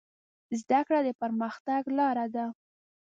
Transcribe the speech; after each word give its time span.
زده 0.61 0.79
کړه 0.87 0.99
د 1.03 1.09
پرمختګ 1.21 1.81
لاره 1.97 2.25
ده. 2.35 2.45